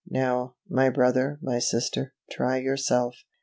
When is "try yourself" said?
2.31-3.17